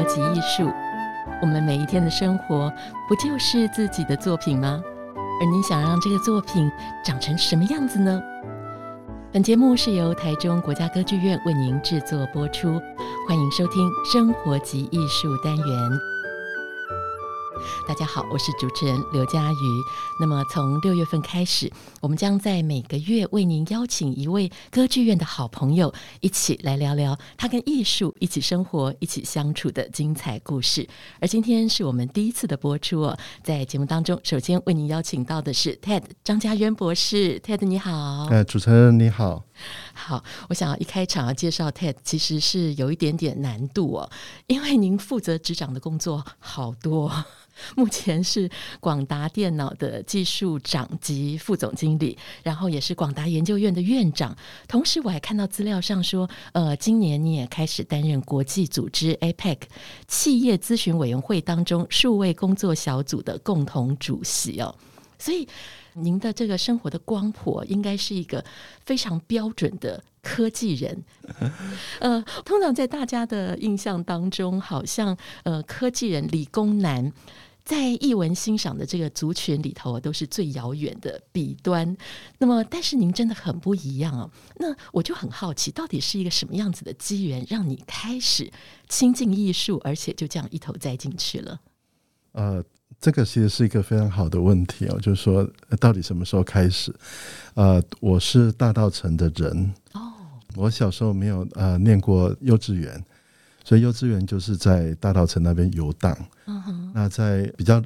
[0.00, 0.72] 活及艺术，
[1.42, 2.72] 我们每一天的生活
[3.06, 4.82] 不就是自己的作品吗？
[5.14, 6.70] 而你想让这个作品
[7.04, 8.18] 长成什么样子呢？
[9.30, 12.80] 本节目是由台中国家歌剧院为您制作播出，
[13.28, 15.90] 欢迎收听《生活及艺术》单元。
[17.90, 19.56] 大家好，我是主持人刘佳瑜。
[20.20, 21.68] 那么从六月份开始，
[22.00, 30.86] 我们将在每个月为您邀请一位歌剧院的好朋友，一起来聊聊他跟艺术一起生活、一起相处的精彩故事。
[31.18, 37.40] 而今天是我们第一次的播出哦，在节目当中，首先为您邀请到的是 Ted 张家渊博士。
[37.40, 39.42] Ted 你好，呃，主持人你好，
[39.94, 44.08] 好，我想要一开场要介绍 Ted，其实是有一点点难度哦，
[44.46, 47.10] 因为您负责执掌的工作好多。
[47.80, 48.46] 目前是
[48.78, 54.36] 广达电脑的技术长及副总经理，然后也是广达研究院的院长。
[54.68, 59.56] 同时，我还看到资料上说，呃，今年你也开始担任国际组织 APEC
[60.06, 64.74] 企业咨询委员会当中数位工作小组的共同主席哦。
[65.18, 65.48] 所以，
[65.94, 68.44] 您的这个生活的光谱应该是一个
[68.84, 71.02] 非常标准的科技人。
[72.00, 77.10] 呃，通常在大家的印象当中，好像呃，科技人理工男。
[77.64, 81.96] 在译文欣赏的这个族群里头，都是最遥远的彼端。
[82.38, 84.28] 那么，但是您真的很不一样啊。
[84.56, 88.50] 那我就很好奇，到底是一个什么样子的机缘，让你开始
[88.88, 91.60] 亲近艺术，而且就这样一头栽进去了？
[92.32, 92.64] 呃，
[93.00, 96.94] 这个其实是一个非常好的问题哦，就是说，到底什么时候开始？
[97.54, 100.12] 呃，我是大道城的人哦，
[100.56, 103.04] 我小时候没有呃念过幼稚园。
[103.70, 106.16] 所以幼稚园就是在大稻城那边游荡。
[106.92, 107.80] 那在比较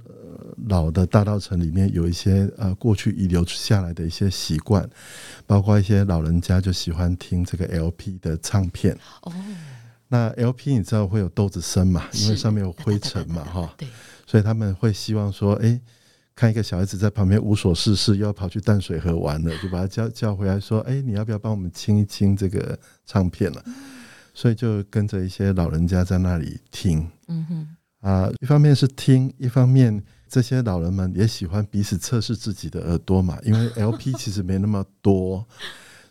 [0.66, 4.88] 老的大稻城里面，有一些呃过去遗留下来的一些习惯，
[5.46, 8.96] 包括一些老人家就喜欢听这个 LP 的唱片。
[9.24, 9.32] 哦。
[10.08, 12.04] 那 LP 你知道会有豆子声嘛？
[12.14, 13.74] 因为上面有灰尘嘛，哈。
[13.76, 13.86] 对。
[14.26, 15.78] 所以他们会希望说，哎，
[16.34, 23.62] 看一个小孩子在旁边无所事事，又要跑去淡水河玩了，就把他叫叫回来，说，哎，你要不要帮我们清一清这个唱片了？
[24.34, 27.66] 所以就跟着一些老人家在那里听，嗯哼，
[28.00, 35.46] 啊，一方面是听，一方面这些老人们也喜欢彼此测试自己的耳朵嘛，因为 LP 其实没那么多，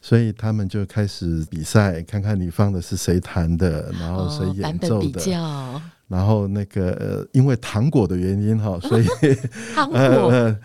[0.02, 9.06] 所以他们就开始比赛，看看你放的是谁弹的，然后谁演奏的，然后那个呃，因为糖果的原因哈，所以
[9.76, 9.98] 糖果。
[9.98, 10.58] 呃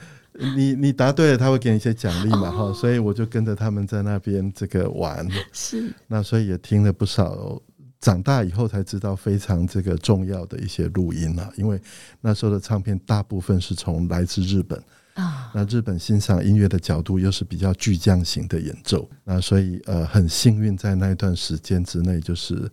[0.56, 2.50] 你你答对了，他会给你一些奖励嘛？
[2.50, 5.28] 哈、哦，所以我就跟着他们在那边这个玩。
[5.52, 7.60] 是，那所以也听了不少。
[8.00, 11.80] 长大以后才知道非常这个重要的一些录音啊，因为
[12.20, 14.80] 那时候的唱片大部分是从来自日本
[15.14, 15.50] 啊。
[15.52, 22.70] 那日本欣赏音乐的角度又是比较巨匠型的演奏，那所以呃很幸运在那一段时间之内就是。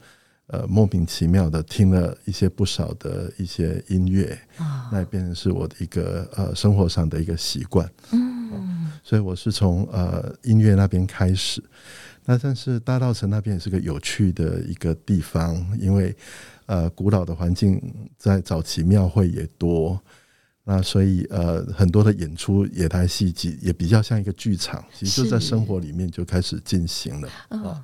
[0.48, 7.90] 呃，莫名其妙的听了一些不少的一些音乐，哦、那也变成是我的一个呃生活上的一个习惯。
[8.12, 11.64] 嗯、哦，所以我是从呃音乐那边开始。
[12.26, 16.16] 那但是大道城那边也是个有趣的一个地方，因为
[16.68, 17.82] 呃古老的环境
[18.18, 20.00] 在早期庙会也多，
[20.64, 27.84] 那所以呃很多的演出野台戏剧也比较像一个剧场，其实就在生活里面就开始进行了啊。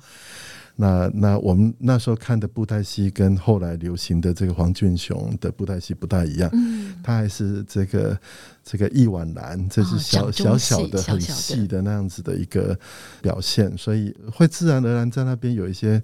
[0.76, 8.18] 哦那那我们那时候看的布袋戏跟后来流行的这个黄俊雄的布袋戏不大一样，嗯，他还是这个
[8.64, 12.76] 这个一碗蓝，这是小小小的很细的那样子的一个
[13.20, 16.02] 表现，所以会自然而然在那边有一些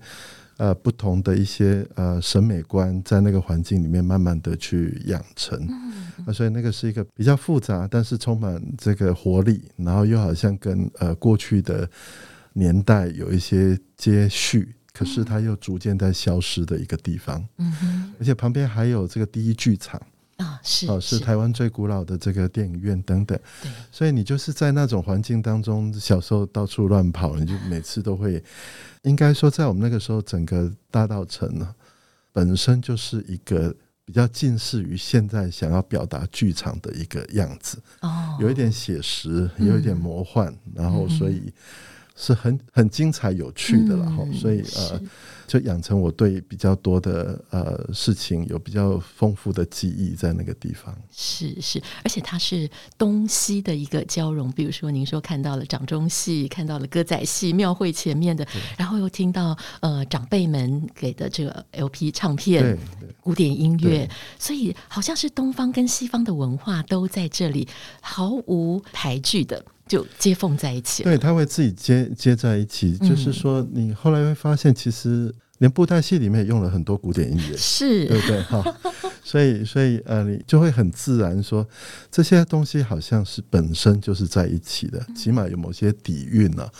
[0.58, 5.58] 呃不同的一些呃审美观在那个环境里面慢慢的去养成，
[6.26, 11.88] 嗯，所以那个是一个比较复杂，但是充满这个活力，然后又好像跟呃过去的。
[12.58, 17.46] 年代有一些接续，可是它又逐渐在消失的一个地方。
[17.58, 20.00] 嗯哼，而且旁边还有这个第一剧场
[20.38, 23.38] 啊，是哦，是台湾最古老的这个电影院等等。
[23.62, 28.42] 对，所以你就是在那种环境当中，小时候到处乱跑，你就每次都会，
[29.02, 31.72] 应该说在我们那个时候，整个大道城呢，
[32.32, 33.72] 本身就是一个
[34.04, 37.80] 比较近似于现在想要表达剧场的一个样子。
[38.00, 41.52] 哦，有一点写实，有一点魔幻，然后所以。
[42.20, 45.00] 是很很精彩有趣的了哈，嗯、所以呃，
[45.46, 50.92] 就养成我对比较多的呃事情有比较丰富的记忆在那个地方。
[51.12, 52.68] 是是，而且它是
[52.98, 58.44] 东西的一个交融，比如说您说看到了掌中戏，看到了歌仔戏，庙会前面的，
[58.76, 62.76] 然后又听到呃长辈们给的这个 LP 唱片，
[63.20, 64.10] 古典音乐，
[64.40, 67.68] 所以好像是东方跟西方的文化都在这里
[68.00, 69.64] 毫无排拒的。
[69.88, 72.96] 就接缝在一起了，对，它会自己接接在一起。
[73.00, 78.42] 嗯、就是说，你后来会发现，其实连布袋戏里面也用了很多古典音乐，是对不对？
[78.42, 78.76] 哈，
[79.24, 81.66] 所以所以呃，你就会很自然说
[82.10, 86.70] 这些东西好像是本身就是在一起的，起码有某些底蕴呢、啊，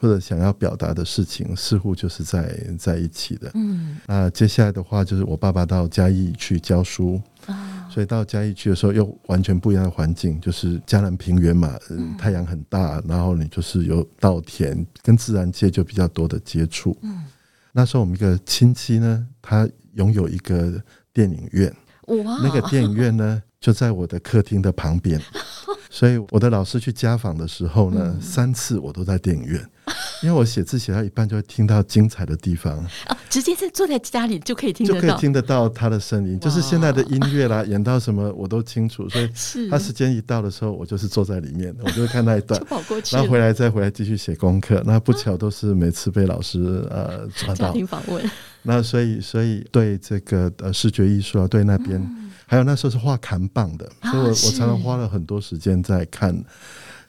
[0.00, 3.50] 或者想要表达的事情，似乎就是在在一起的。
[3.54, 11.78] 嗯，那接下来的话就是我爸爸到嘉义去教书啊，所以到嘉义去的时候又完全不一样的环境，就是嘉南平原嘛，
[12.16, 16.96] 太阳很大，然后你就是有稻田，跟自然界就比较多的接触。
[17.02, 17.22] 嗯。
[17.72, 20.82] 那时候我们一个亲戚呢，他拥有一个
[21.12, 21.74] 电影院，
[22.06, 25.20] 哇，那个电影院呢就在我的客厅的旁边，
[25.90, 29.66] 所以我的老师去家访的时候呢，三次我都在电影院。
[30.22, 32.76] 因为我写字写到一半，就会听到精彩的地方。
[33.06, 39.28] 啊，直接在坐在家里就可以听得到，就可以听得到他的声音，就是现在的音乐啦，演到什么我都清楚，所以
[39.70, 44.82] 他时间一到的时候，我就是坐在里面， 我就会看那一段，就跑过去，然后回来再回来继续写功课。
[44.84, 47.66] 那不巧都是每次被老师呃抓到。
[47.68, 48.30] 家庭访问，
[48.62, 56.32] 那所以所以对这个呃视觉艺术啊，对那边、嗯、还有那时候是画砍棒的，所以我我常常花了很多时间在看。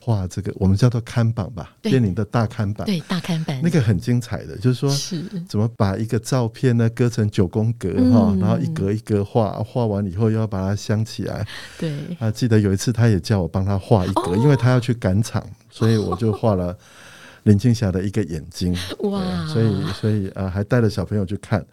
[0.04, 5.24] 画这个我们叫做看板吧，电影的大看板，对大看板，那个很精彩的，就是说，是。
[5.48, 11.48] 怎么把一个照片呢割成九宫格哈，嗯、然后一格一格画，画完以后又要把它镶起来。
[11.80, 16.78] 对，啊，记得有一次他也叫我帮他画一格，哦、因为他要去赶场，所以我就画了
[17.44, 18.76] 林青霞的一个眼睛。
[19.00, 21.66] 哇，所以所以啊，还带了小朋友去看，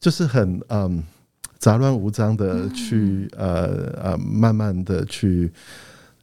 [0.00, 1.02] 就是很嗯
[1.58, 5.52] 杂乱无章的去、嗯、呃呃慢慢的去。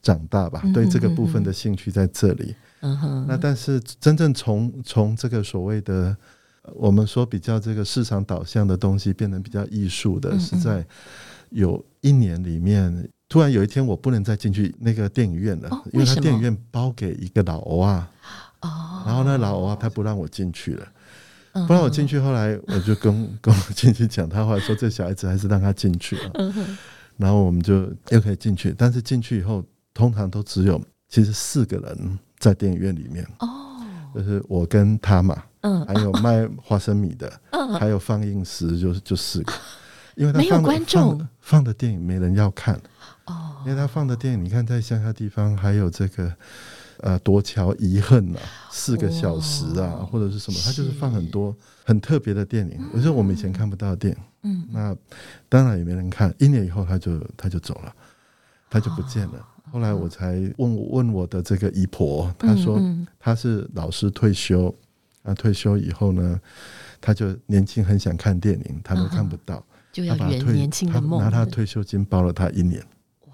[0.06, 2.56] 长大吧，对这个部分的兴趣在这里。
[2.82, 6.16] 嗯哼，那但是真正从从这个所谓的
[6.76, 10.86] 我们说比较这个市场导向的东西变成比较艺术的，是在
[11.50, 18.08] 有一年里面，突然有一天我不能再进去那个电影院了，因为他电影院包给一个老欧啊，
[18.62, 20.88] 哦，然后那老欧啊他不让我进去了，
[21.66, 22.20] 不让我进去。
[22.20, 26.32] 后来我就跟 跟我进去讲，他后来说这小孩子还是让他进去了。
[26.36, 26.78] 嗯哼，
[27.18, 29.66] 然后我们就又可以进去，但是进去以后。
[29.96, 33.26] 通常都只有其实四个人在电影院里面。
[33.40, 33.82] 哦，
[34.14, 39.54] 就是我跟他嘛，嗯，还有卖花生米的，嗯，还有放映师，就是就四个，
[40.16, 41.18] 因为他放的没有观众。
[41.18, 42.80] 放，放的电影没人要看。
[43.26, 46.32] 哦，因为他放的电影，你看在乡下地方还有这个
[47.00, 48.40] 呃夺桥遗恨啊，
[48.70, 51.56] 四个小时啊，或者是什么，他就是放很多
[51.86, 54.96] 很特别的电影，我说我们以前看不到的电影，嗯，那
[55.50, 57.92] 当然也没人看，一年以后他就他就走了，
[58.70, 59.48] 他就不见了。
[59.76, 62.82] 后来我才问问我的这个姨婆，她说
[63.20, 64.74] 她是老师退休，
[65.22, 66.40] 啊退休以后呢，
[67.02, 69.62] 她就年轻很想看电影，他都看不到，
[69.92, 72.82] 就要圆年轻的梦，拿她退休金包了她一年，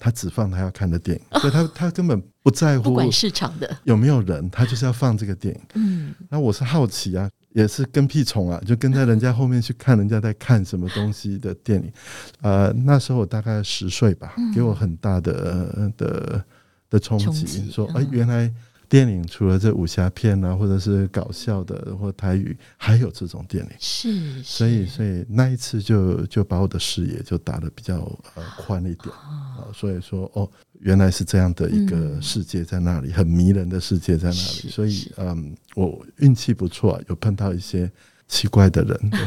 [0.00, 3.78] 他只放他要看的电影，所以他他根本不在乎不管市场的。
[3.84, 7.30] 有没有人，他就是要放这个电影，嗯，那我是好奇啊。
[7.52, 11.92] 也是跟屁虫啊，就跟在人家后面去看人家在看什么东西的电影。
[12.40, 16.44] 呃，那时候我大概十岁吧，给我很大的的
[16.90, 18.52] 的冲击，说哎，原来
[18.92, 23.70] 电影除了这武侠片啊，或者是搞笑的或台语，还有这种电影。
[23.80, 27.96] 是，所以所以那一次就就把我的视野就打得比较
[28.34, 30.46] 呃宽一点啊，所以说哦。
[30.84, 34.68] 原来是这样的一个世界在那里，嗯、很迷人的世界在那里。
[34.68, 37.88] 所以，嗯，我运气不错，有碰到一些
[38.26, 39.20] 奇怪的人，对，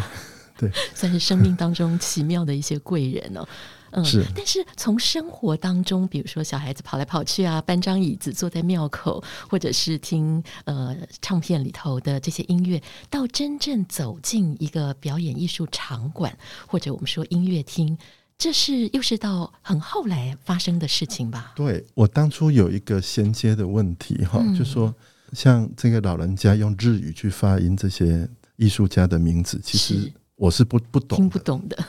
[0.57, 3.47] 对 算是生命当中奇妙的一些贵人哦。
[3.95, 4.25] 嗯，是。
[4.35, 16.37] 但是从生活当中，比如说小孩子跑来跑去啊，搬张椅子坐在庙口，或者是听呃唱片里头的这些音乐，到真正走进一个表演艺术场馆，
[16.67, 17.97] 或者我们说音乐厅。
[18.37, 21.53] 这是又是到很后来发生的事情吧？
[21.55, 24.93] 对，我当初有一个衔接的问题哈，嗯、就说
[25.31, 31.81] 像这个老人家用日语去发音这些艺术家的名字，其实我是不不懂，听不懂的。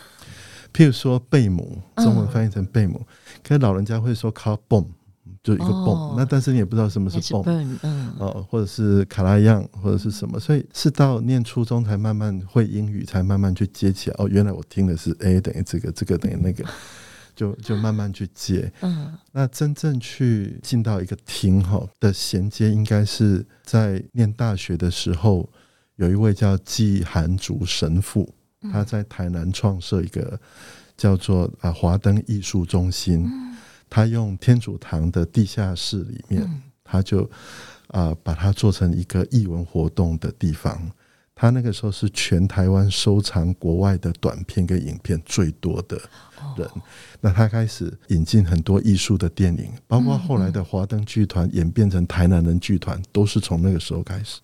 [0.77, 4.87] 譬如说贝母，中文翻译成贝母，嗯、可是老人家会说卡蹦。
[5.43, 14.17] 就一个泵，哦、那但是你也不知道什么是泵，嗯，哦，或者是卡拉样，或者是什么，所以是到念初中才慢慢会英语，才慢慢去接起来。
[14.19, 16.65] 哦，原来我听的是 A 等于这个，这个等于那个，
[17.37, 18.73] 就就慢慢去接。
[18.83, 25.49] 嗯，那真正去进到一个厅哈的衔接，应该是在念大学的时候，
[25.95, 28.35] 有一位叫季寒竹神父，
[28.73, 30.39] 他在台南创设一个
[30.97, 33.25] 叫做啊华灯艺术中心。
[33.25, 33.57] 嗯
[33.89, 36.45] 他用天主堂的地下室里面，
[36.83, 37.23] 他就
[37.87, 40.91] 啊、呃、把它做成一个艺文活动的地方。
[41.37, 45.97] 他那个时候是全台湾收藏国外的短片跟影片最多的
[46.57, 46.69] 人。
[47.21, 54.41] 那他开始引进很多艺术的电影，包括后来的华灯剧团演变成台南人剧团，都是从那个时候开始。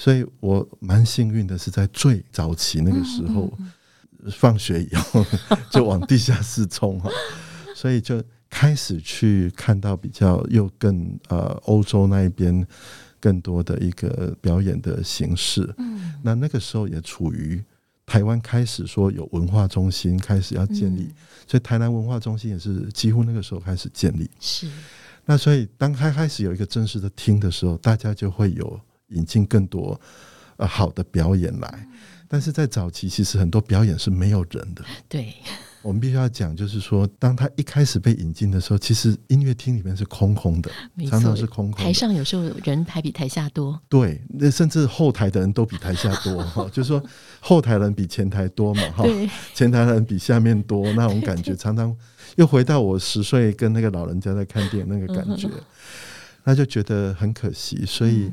[0.00, 3.72] 所以我蛮幸运的是在最早期那个时候，嗯嗯
[4.24, 5.22] 嗯、放学以后
[5.70, 7.10] 就往地下室冲哈，
[7.76, 12.66] 所以就开始去看到比较又更呃欧洲那一边
[13.20, 15.70] 更多的一个表演的形式。
[15.76, 17.62] 嗯，那那个时候也处于
[18.06, 21.14] 台湾开始说有文化中心开始要建立，嗯、
[21.46, 24.30] 所以台南文化中心也是几乎那个时候开始建立。
[24.40, 24.66] 是，
[25.26, 28.80] 那所以当开开始有一个正式的厅的时候，大家就会有。
[29.10, 30.00] 引进更多
[30.56, 31.88] 呃好的表演来，
[32.28, 34.84] 但是在早期其实很多表演是没有人的。
[35.08, 35.34] 对，
[35.82, 40.70] 我们必须要讲，就是说，当他一开始被引进的时候，其实音乐厅里面是空空的，
[41.08, 41.82] 常常是空空的。
[41.82, 43.80] 台上有时候人还比台下多。
[43.88, 47.02] 对，那甚至后台的人都比台下多 哈，就是说
[47.40, 49.04] 后台人比前台多嘛哈，
[49.54, 51.96] 前台人比下面多那种感觉，常常
[52.36, 55.48] 又回到我十岁跟那个老人家在看电影那个感觉。
[56.44, 58.30] 那就觉得很可惜，所以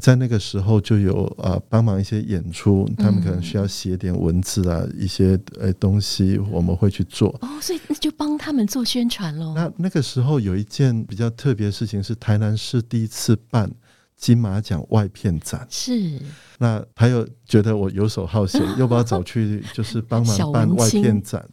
[0.00, 7.28] 在那个时候就有啊帮忙一些演出，他们可能需要写点文字啊，一些呃东西我们会去做。
[7.40, 9.52] 哦，所以那就帮他们做宣传喽。
[9.54, 13.70] 那那个时候有一件比较特别的事情是台南市第一次办。
[14.18, 15.66] 金马奖外片展。
[15.70, 16.20] 是，
[16.58, 21.48] 那还有觉得我游手好闲，又把我找去就是帮忙 办外片展，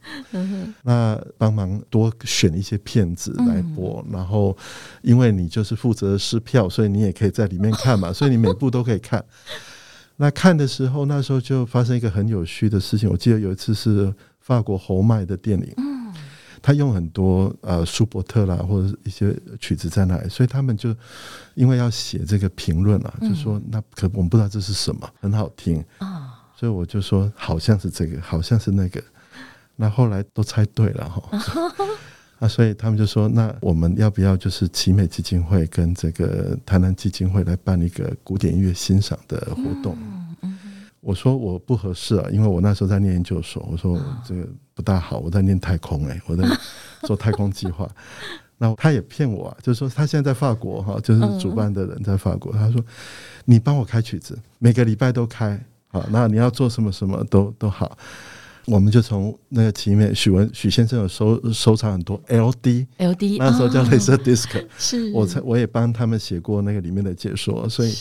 [0.82, 4.58] 那帮忙多选一些片子来播，嗯、然后
[5.04, 9.24] 因为你就是负责撕票，所以你也可以在里面看嘛， 所以你每部都可以看。
[10.18, 15.95] 那看的时候，那时候就发生一个很有趣的事情，我记得有一次是法国侯麦的电影。
[16.66, 20.96] 他用很多呃舒伯特啦，或者一些曲子在那里，所以他们就
[21.54, 25.80] 因为要写这个评论啊，嗯、就说那可我们不知道这是什么，很好听。
[26.00, 29.00] 啊，哦、所以我就说好像是这个，好像是那个，
[29.76, 31.22] 那后来都猜对了哈，
[32.42, 39.96] 啊，所以他们就说那我们要不要就是奇美基金会跟这个台南基金会来办一个古典音乐欣赏的活动？
[40.02, 40.25] 嗯
[41.06, 43.64] 我说我不合适啊，因为我那时候在念研究所。
[43.72, 43.96] 我说
[44.28, 46.44] 这个不大好，我在念太空哎、欸，我在
[47.04, 47.88] 做太空计划。
[48.58, 52.52] 然后他也骗我啊，就是说他现在在法国哈，就是主办的人在法国。
[52.52, 52.84] 他说
[53.46, 57.96] 你帮我开曲子，每个礼拜都开好，那你要做什么什么都都好。
[58.66, 67.94] 我们就从那个前面许文许先生有收收藏很多 LD LD，那时候叫雷射 disc，是我才我也帮他们写过那个里面的解说，所以。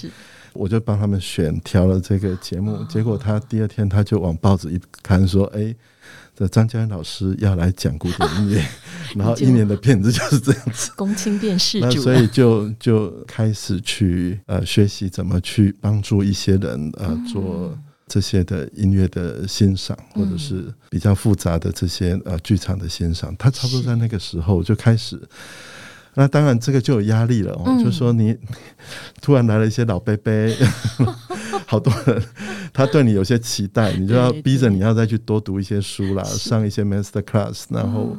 [0.54, 5.74] 我就帮他们选挑了这个节目，结果他第二天他就往报纸一看，说：“哎，
[6.34, 8.64] 这张嘉恩老师要来讲古典音乐。
[9.14, 23.34] ”然后一年的片子就是这样子，公卿变事主，那所以就就开始去呃学习怎么去帮助一些人呃做这些的音乐的欣赏，或者是比较复杂的这些呃剧场的欣赏。
[23.36, 25.20] 他差不多在那个时候就开始。
[26.14, 27.64] 那当然，这个就有压力了哦。
[27.66, 28.36] 嗯、就是说，你
[29.20, 30.32] 突然来了一些老伯伯，
[31.66, 32.22] 好多人，
[32.72, 38.16] 他对你有些期待，你就要逼着你要再去多读一些书啦，是上一些 master class，然后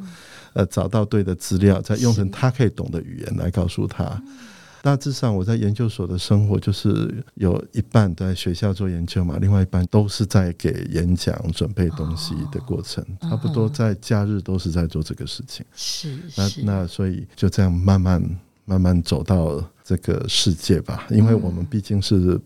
[0.53, 4.21] 呃找到对的资料，再用成他可以懂的语言来告诉他。
[4.85, 15.65] 大致上，我在研究所的生活就是有一半在学校做研究嘛，另外一半都是在给演讲准备东西的过程，哦、差不多在假日都是在做这个事情。
[15.75, 16.61] 是，是。
[16.63, 18.21] 那那所以就这样慢慢
[18.65, 22.41] 慢慢走到这个世界吧，因为我们毕竟是、嗯、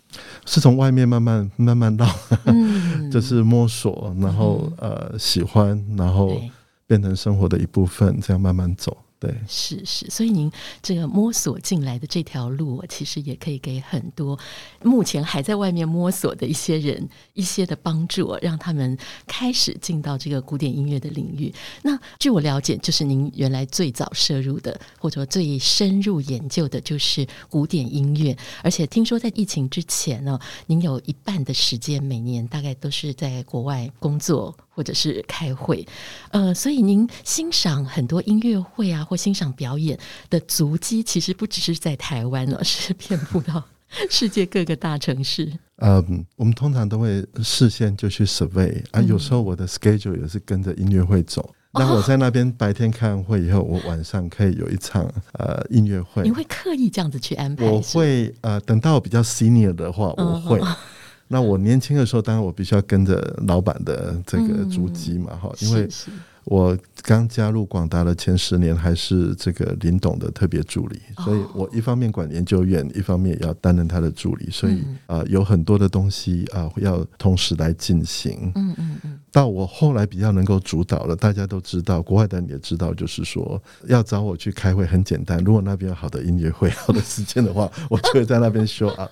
[0.45, 2.09] 是从外面慢慢慢慢到，
[2.45, 6.41] 嗯、 就是摸索，然后、嗯、呃喜欢，然后
[6.87, 8.95] 变成生活的一部分，这样慢慢走。
[9.19, 10.49] 对，是是，所以您
[10.81, 14.39] 这个摸索进来的这条路，其实也可以给很多
[14.81, 18.97] 目前还在外面摸索的一些人 一些的帮助，让他们
[19.27, 21.53] 开始进到这个古典音乐的领域。
[21.81, 28.37] 那据我了解，就是您原来最早涉入的，或者最深入研究的，就是古典音乐。
[28.63, 34.55] 而且听说在疫情之前呢，您有一半的时间每年大概都是在国外工作。
[34.79, 35.85] 或者是开会，
[36.31, 43.61] 呃，所以您欣赏很多音乐会啊，或欣赏表演的足迹，其实不只是在台湾了，是遍布到
[44.09, 45.51] 世界各个大城市。
[45.81, 51.53] 嗯，我们通常都会事先就去 survey 啊，有时候我的 schedule 也是跟着音乐会走。
[51.73, 56.23] 那、嗯、我在那边白天开完会以后，我晚上可以有一场呃音乐会。
[56.23, 57.65] 你会刻意这样子去安排？
[57.65, 60.57] 我会呃，等到我比较 senior 的话，我会。
[60.61, 60.75] 嗯
[61.31, 65.87] 那我年轻的时候，当然我必须要跟着老板的这个足迹嘛，哈、嗯，因为
[66.49, 78.51] 我刚加入广达的前十年还是这个林董的特别助理，哦、所以我一方面管研究院，一方面也要担任他的助理，所以啊、有很多的东西啊、呃、要同时来进行。
[78.55, 79.19] 嗯嗯嗯。
[79.31, 85.37] 到我后来比较能够主导了，大家都知道，国外的人也知道，就是说要找我去开会很简单。
[85.43, 89.11] 如果那边有好的音乐会、好的时间的话， 我就会在那边 show up。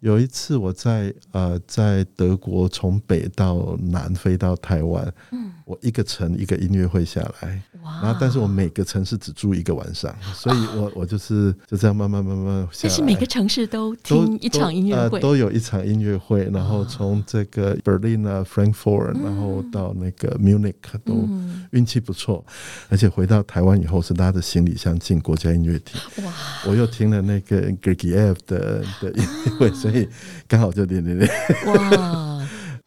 [0.00, 7.62] 有一次我在呃在德国从北到南飞到台湾，嗯，我一个城一个音乐会下来，
[8.02, 12.88] 然后但是我每个城市只住一个晚上，所以我我就是就这样慢慢慢慢下来。
[12.88, 20.74] 但是每个城市都听一场音乐会，都有一场音乐会，然后从这个 Berlin 啊 Frankfurt，然后到那个 Munich
[21.04, 21.28] 都
[21.70, 22.44] 运气不错，
[22.88, 26.00] 而且回到台湾以后是拉着行李箱进国家音乐厅。
[26.24, 26.32] 哇！
[26.66, 30.08] 我又听了那个 Gergiev 的的音乐会，所以
[30.48, 31.30] 刚好就连连连。
[31.66, 32.39] 哇！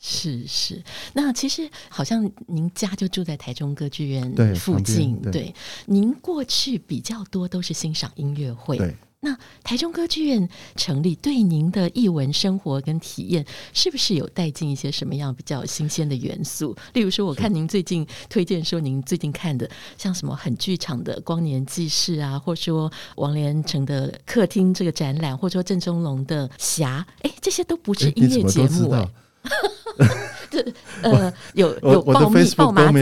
[0.06, 0.84] 是是，
[1.14, 5.56] 那其实好像您家就住在台中歌剧院附近，对，对。
[5.86, 8.94] 您过去比较多都是欣赏音乐会，对。
[9.22, 9.34] 那
[9.64, 16.76] 台中歌剧院成立，对您的艺文生活跟体验，是不是有带进一些什么样比较新鲜的元素？
[16.92, 29.10] 例如说，我看您最近推荐说，您最近看的像什么很剧场的《光年记事》啊，或者说王连成的客厅这个展览，或者说郑中龙的《侠》，哎，这些都不是音乐节目哎。
[30.50, 33.02] 这呃，有有报密报马仔。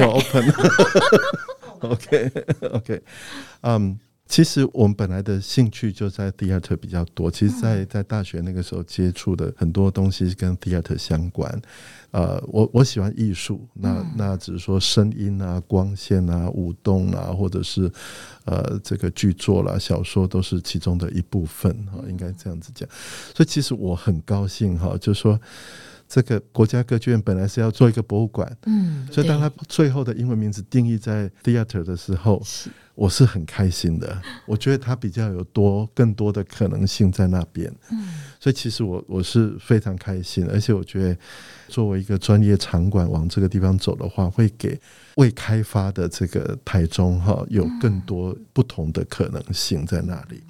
[1.81, 2.31] OK
[2.73, 3.01] OK，
[3.61, 3.99] 嗯。
[4.27, 7.29] 其实我们本来的兴趣就在 theater 比较多。
[7.29, 11.61] 其实在，在在大学那个时候接触的很多东西跟 theater 相关。
[12.11, 17.91] 呃，我我喜欢艺术，那那只是说声音啊、光线啊、舞动啊，或者是
[18.45, 22.87] 呃这个剧作啦、小说都是其中的一部分哈，应该这样子讲。
[23.35, 25.37] 所以其实我很高兴哈，就是说。
[26.13, 32.69] 这个国家歌剧院本来是要做一个博物馆，嗯，所以当他最后的英文名字定义在 theater 的时候，是。
[32.93, 34.21] 我是很开心的。
[34.45, 41.17] 我觉得它比较有多更多的可能性在那边，嗯，所以其实我我是非常开心，而且我觉得
[41.69, 44.79] 作为一个专业场馆往这个地方走的话，会给
[45.15, 50.43] 未开发的这个台中哈有更多不同的可能性在那里。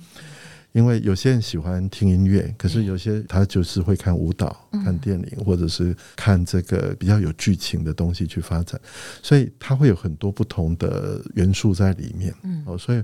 [0.74, 8.80] 因为有些人喜欢听音乐，可是有些他就是会看舞蹈、看电影，或者是看这个比较有剧情的东西去发展，
[9.22, 12.34] 所以他会有很多不同的元素在里面。
[12.66, 13.04] 哦，所以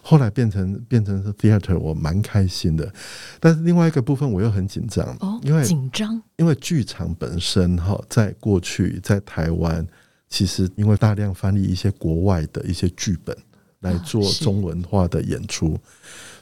[0.00, 2.92] 后来变成变成是 theater，我蛮开心的。
[3.40, 9.84] 但是另外一个部分我又很紧张，因为紧张，因为剧场本身哈，在过去在台湾，
[10.28, 13.36] 其实因为大量翻译一些国外的一些剧本
[13.80, 15.78] 来做中文化的演出。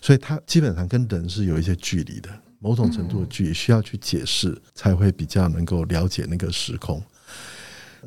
[0.01, 7.03] 所以它基本上跟人是有一些距离的，某种程度的距离需要去解释，才会比较能够了解那个时空。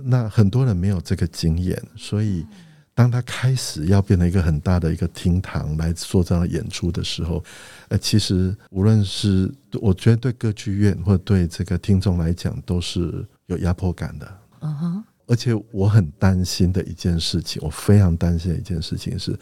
[0.02, 2.46] 那很多人没有这个经验，所以
[2.94, 7.44] 当他开始要变成一个很大的一个厅堂来做这样的演出的时候，
[7.90, 14.38] 呃，其实无论是我觉得对歌剧院或者对这个听众来讲，都是有压迫感的。
[14.62, 19.38] 嗯哼，而且我很担心的一件事情，我非常担心的一件事情是，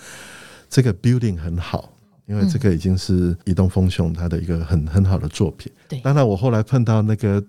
[0.69, 1.93] 这个 building 很好。
[2.28, 5.71] 因为这个已经是移动丰雄他的一个很很好的作品。
[5.88, 7.41] 对，当然我后来碰到那个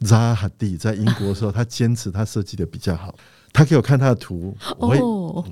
[0.00, 3.14] 扎哈蒂在英国的时候，他坚持他设计的比较好。
[3.54, 5.00] 他给我看他的图，我也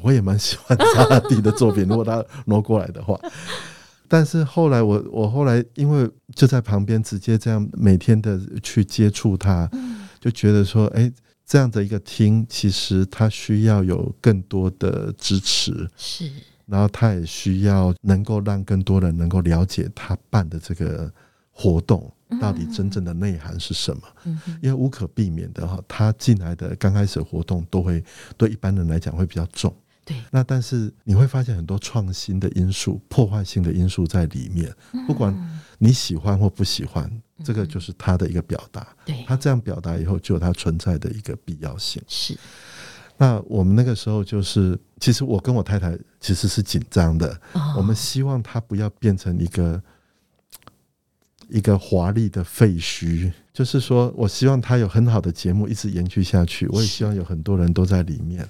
[0.02, 1.88] 我也蛮喜欢扎哈蒂的作品。
[1.88, 3.18] 如果他挪过来的话，
[4.08, 9.66] 但是后来我我后来因为就在旁边直接这样每天的去接触他，
[10.20, 11.10] 就觉得说，哎，
[11.46, 15.88] 这样的一个厅其实它需要有更多的支持。
[15.96, 16.30] 是。
[16.66, 21.08] 然后它也需要能够让更多人能够了解他办的这个
[21.52, 28.02] 活动到底真正的内涵是什么，嗯因为无可避免的哈，他进来的刚开始活动都会
[28.36, 29.72] 对一般人来讲会比较重，
[30.04, 30.16] 对。
[30.32, 34.74] 那但是你会发现很多创新的因素、破坏性的因素在里面，
[35.06, 35.32] 不管
[35.78, 37.08] 你喜欢或不喜欢，
[37.44, 38.86] 这个就是他的一个表达。
[39.04, 42.02] 对，他这样表达以后，就有他存在的一个必要性。
[42.08, 42.36] 是。
[43.18, 47.40] 那我们那个时候就是，其实我跟我太太其实是紧张的。
[47.74, 49.82] 我们希望它不要变成一个
[51.48, 56.66] 一个华丽的废墟，就是说我希望它有很好的节目一直延续下去。
[56.68, 58.46] 我也希望有很多人都在里面，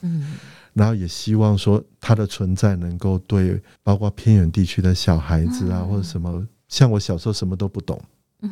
[0.72, 8.02] 然后也希望说它的存在能够对包括偏远地区的小孩子啊，或者什么，像我小时候什么都不懂。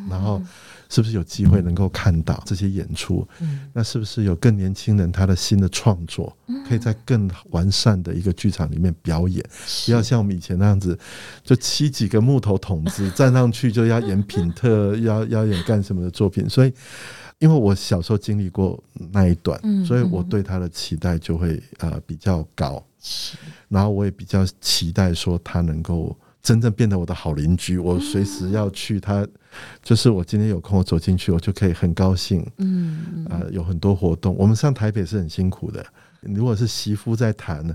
[0.09, 0.41] 然后，
[0.89, 3.27] 是不是有机会能够看到这些演出？
[3.73, 6.37] 那是不是有更年轻人他的新的创作，
[6.69, 9.45] 可以在更完善的一个剧场里面表演？
[9.87, 10.99] 不要像我们以前那样子，
[11.43, 16.49] 就砌几个木头筒子 站上去就要演品特， 要要演干什么的作品？
[16.49, 16.73] 所以，
[17.39, 22.85] 因为我小时候经历过那一段，所以我对他的期待就会呃比较高。
[23.69, 26.17] 然后我也比较期待说他能够。
[26.45, 29.27] 真正变得我的好邻居，我随时要去他，
[29.83, 32.47] 就是我今天有空，我走进去，我就可以很高兴。
[32.59, 34.35] 嗯，啊、呃，有很多活动。
[34.39, 35.85] 我们上台北是很辛苦的，
[36.21, 37.75] 如果是媳妇在谈。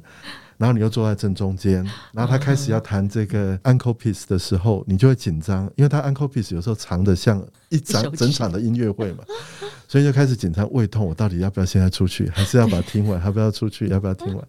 [0.60, 9.24] 然后你又坐在正中间，然后他开始要弹这个 encore piece 的时候，你就会紧张，因为他 encore piece 有时候长得像一整整场的音乐会嘛，
[9.88, 14.48] 所以就开始紧张，胃痛，我到底要不要现在出去，还是要把它听完，还不要出去，要不要听完？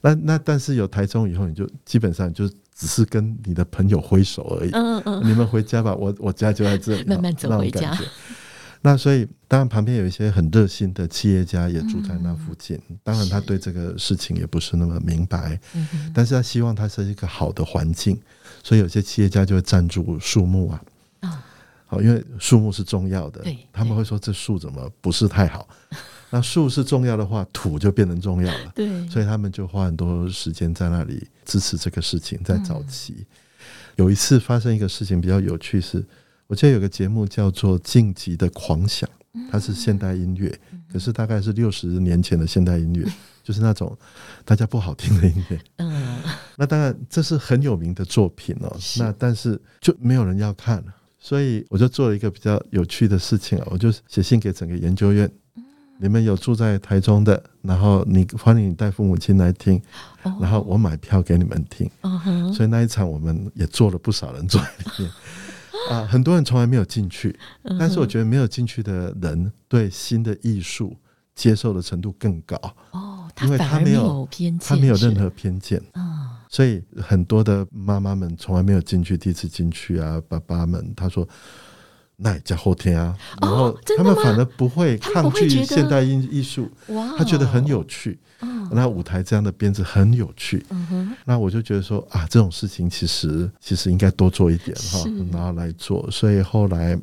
[0.00, 7.98] 那那但是有台中以后，你就基本上就只是跟你的朋友挥手而已，嗯嗯，你们回家吧，我我家就在这里， 慢慢走回家。
[8.80, 12.80] 那所以，当然旁边有一些很热心的企业家也住在那附近。
[12.88, 15.78] 嗯、当然，他对这个事情也不是那么明白，是
[16.14, 18.16] 但是他希望它是一个好的环境，
[18.62, 20.80] 所以有些企业家就会赞助树木啊。
[21.86, 23.44] 好、哦，因为树木是重要的。
[23.72, 25.68] 他们会说这树怎么不是太好？
[26.30, 28.72] 那树是重要的话，土就变成重要了。
[28.74, 32.38] 对，所以他们就花很多时间在那里支持这个事情。
[32.44, 33.26] 在早期，嗯、
[33.96, 36.04] 有一次发生一个事情比较有趣是。
[36.46, 39.06] 我记得有个节目叫做《晋级的狂想》，
[39.50, 40.50] 它是现代音乐，
[40.90, 43.04] 可是大概是六十年前的现代音乐，
[43.44, 43.94] 就是那种
[44.46, 45.60] 大家不好听的音乐。
[45.76, 46.16] 嗯，
[46.56, 48.74] 那当然这是很有名的作品哦。
[48.98, 50.82] 那但是就没有人要看，
[51.18, 55.30] 所以我就做了一个比较有趣的事情啊，我就写信给整个研究院，
[56.00, 59.80] 你们有住在台中的，然后你欢迎你带父母亲来听，
[60.40, 61.90] 然后我买票给你们听。
[62.54, 65.10] 所以那一场我们也做了不少人坐在里面。
[65.90, 67.36] 啊，很多人从来没有进去，
[67.78, 70.94] 但是我觉得没有进去的人对新的艺术
[71.34, 72.56] 接受的程度更高
[72.90, 75.82] 哦，因为他没有偏见，他没有任何偏见，
[76.48, 81.26] 所以很多的妈妈们从来没有进去，第一次进去啊，爸爸们他说。
[82.20, 86.68] 那也叫后天啊，然后他们反而不会抗拒现代艺艺术，
[87.16, 88.18] 他觉得很有趣。
[88.70, 90.66] 那舞台这样的编制很有趣。
[91.24, 96.10] 那我就觉得说啊，这种事情其实其实应该多做一点哈，然后来做。
[96.10, 96.98] 所以后来，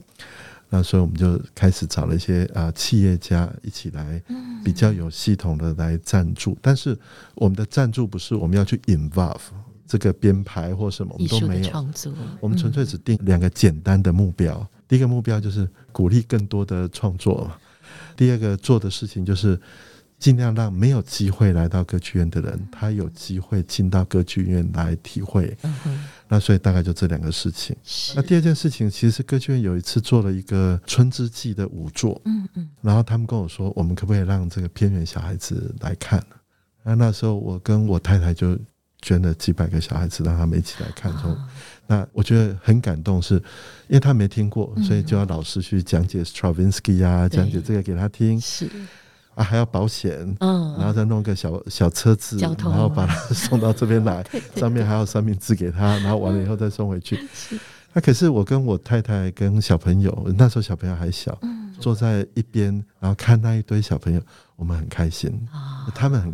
[0.70, 4.22] 那所以我们就开始找了一些啊企业家一起来，
[4.66, 6.58] 比较有系统的来赞助。
[6.62, 6.98] 但是
[7.36, 9.40] 我们的赞助不是我们要去 involve
[9.88, 11.86] 这个编排或什么，我们都没有。
[12.40, 14.68] 我们纯粹只定两个简单的目标。
[14.88, 17.50] 第一个目标就是鼓励更多的创作，
[18.16, 19.60] 第二个做的事情就是
[20.20, 25.58] 尽量让没有机会来到歌剧院的人，他有机会进到歌剧院来体会。
[26.28, 27.76] 那所以大概就这两个事情。
[28.16, 32.22] 那第二件事情，其实歌剧院有一次做了一个春之祭的舞作，
[32.82, 36.24] 然后他们跟我说，我们可不可以让这个偏远小孩子来看？
[36.84, 38.58] 那那时候我跟我太太就
[39.02, 41.12] 捐了几百个小孩子，让他们一起来看。
[41.20, 41.38] 说
[41.88, 43.36] 那我觉得很感动，是
[43.88, 48.40] 因为他没听过，所以就要老师去讲解 Stravinsky 啊，讲解这个给他听。
[48.40, 48.70] 是。
[49.36, 57.20] 啊，还要保险，嗯，然后再弄个小小车子，然后把他送到这边来， 上面还有三明治给他，然后完了以后再送回去。
[57.92, 61.38] 那可是我跟我太太跟小朋友，那时候小朋友还小，
[61.82, 64.22] 坐在一边，然后看那一堆小朋友，
[64.56, 65.30] 我们很开心，
[65.94, 66.34] 他们很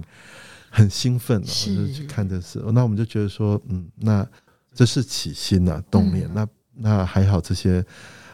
[0.72, 2.60] 很兴奋，就是去看这事。
[2.74, 4.28] 那我们就觉得说，嗯，那。
[4.74, 6.26] 这是起心呐、啊，动念。
[6.30, 7.86] 嗯、那那还好，这些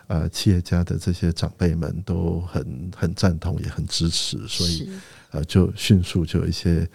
[0.06, 4.88] 呃企业家的这些长辈们都很很赞同，也很支持，所以
[5.32, 6.88] 呃就迅速就有一些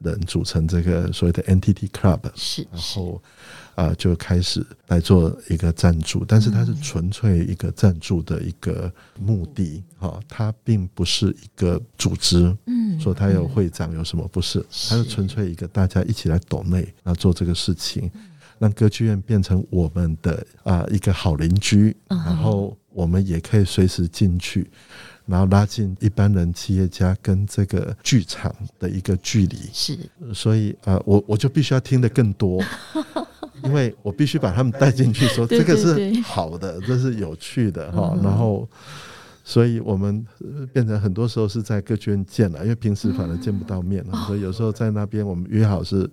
[0.00, 3.22] 人组成这个所谓的 NTT Club，是，然后
[3.74, 18.10] 啊、呃、就开始来做一个赞助，但是它是纯粹一个赞助的一个目的哈、它并不是一个组织，嗯，说它有会长有什么不是，它是纯粹一个大家一起来抖内，然后做这个事情。
[18.58, 24.70] 让歌剧院变成我们的啊一个好邻居，然后我们也可以随时进去，
[25.30, 29.56] 然后拉近一般人、企业家跟这个剧场的一个距离。
[29.72, 29.96] 是，
[30.34, 32.62] 所以啊，我我就必须要听得更多，
[33.62, 38.68] 因为我必须把他们带进去，说这个是好的，这是有趣的哈，然后。
[39.42, 40.24] 所以我们
[40.72, 46.08] 变成很多时候是在歌剧院见了，因为平时反而见不到面了，所以有时候在那边我们约好是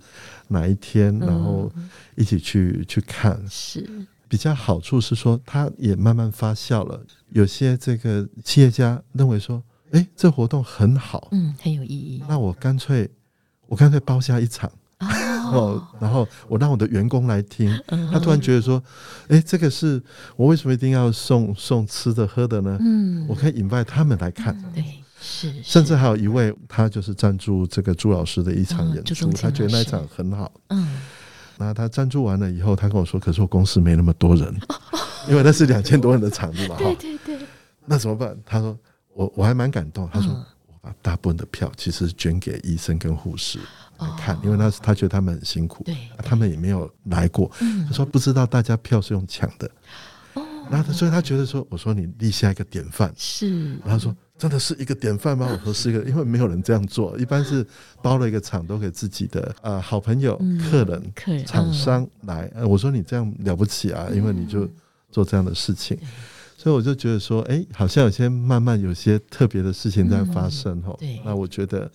[0.47, 1.71] 哪一天，然后
[2.15, 3.39] 一起去去看。
[3.47, 3.87] 是
[4.27, 7.01] 比较好处是说，它也慢慢发酵了。
[7.29, 9.61] 有些这个企业家认为说，
[9.91, 12.23] 哎，这活动很好，嗯，很有意义。
[12.27, 13.09] 那我干脆
[13.67, 14.71] 我干脆包下一场。
[15.47, 17.71] 哦，然后我让我的员工来听，
[18.11, 18.83] 他突然觉得说，
[19.29, 20.01] 哎，这个是
[20.35, 22.77] 我为什么一定要送送吃的喝的呢？
[22.81, 24.83] 嗯，我可以 invite 他们来看，对，
[25.21, 30.99] 是，甚至还有一位，他就是赞助这个朱老师的一场演出，他觉得那一场很好，嗯，
[31.57, 34.53] 那他赞助完了以后，他跟我说，可是我公司没那么多人，
[35.27, 37.37] 因为那是两千多人的场子嘛， 哈，对对。
[37.37, 37.47] 对，
[37.85, 38.37] 那怎么办？
[38.45, 38.77] 他说，
[39.13, 40.31] 我我还蛮感动，他说。
[40.67, 43.59] 我把，大部分的票其实捐给医生跟护士
[43.97, 49.71] 来看，哦、因为他他觉得他们很辛苦，对，啊、他们也没有来过，嗯、他说不知道大家票是用抢的，哦，
[50.69, 54.15] 然后所以他觉得说，我说你立下一个典范，是，然后说。
[54.37, 55.49] 真的是一个典范吗？
[55.51, 57.65] 我说是一个，因为没有人这样做，一般是
[58.03, 62.47] 包了一个场都给自己的呃好朋友、客人、客人、厂商来。
[62.69, 64.69] 我说你这样了不起啊，因为你就
[65.09, 65.97] 做这样的事情，
[66.55, 70.95] 所以我就觉得说，哎，好像有些慢慢有些特别的事情在发生哦。
[70.99, 71.91] 对，那我觉得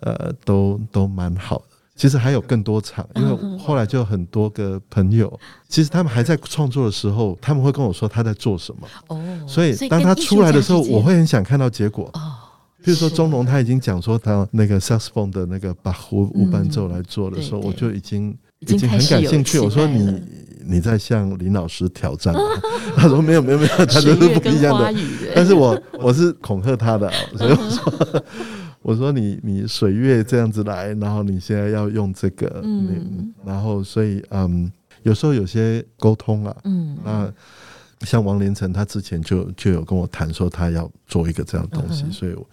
[0.00, 1.71] 呃都都蛮好的。
[2.02, 5.38] 其实还有更多场，因为后来就有很多个朋友，
[5.68, 8.88] 其实他们还在创作的时候，他们会跟我说他在做什么。
[9.06, 12.10] 哦，所以当他出来的时候，我会很想看到结果。
[12.14, 12.32] 哦，
[12.82, 19.60] 比如说钟龙他已经讲说他那个 saxophone 的那个把胡无伴奏来做的时候，我就已经已经很感兴趣。
[19.60, 20.20] 我说你
[20.66, 22.34] 你在向林老师挑战？
[22.98, 24.92] 他说没有没有没有，他就是不一样的。
[25.36, 28.24] 但是我我是恐吓他的，所以我说。
[28.82, 34.70] 我说你你水月这样子来，然后你现在要用这个，嗯，然后所以嗯，
[35.04, 37.32] 有时候有些沟通啊，嗯，那
[38.00, 42.44] 像王连成他之前就就有跟我谈说他要做一个这样的东西，所以我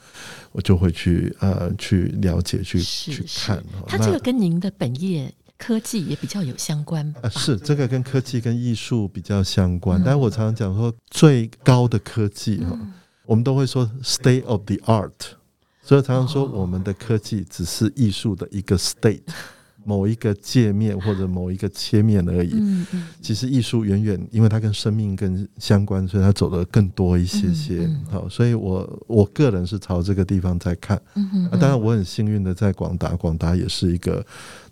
[0.52, 3.63] 我就会去呃去了解去去看。
[3.88, 7.28] 他这个跟您的本业科技也比较有相关吧？
[7.30, 12.80] 是这个跟科技跟艺术比较相关，但是我常常讲说最高的科技哈，
[13.26, 15.38] 我们都会说 state of the art。
[15.82, 19.22] 所以常常说，我们的科技只是艺术的一个 state，
[19.86, 22.54] 某一个界面或者某一个切面而已。
[23.22, 27.89] 其实艺术远远，因为它跟生命更相关，所以它走得更多一些些。
[28.12, 30.96] 好，所以我我个人是朝这个地方在看。
[31.50, 34.24] 啊，当然我很幸运的在广达，广达也是一个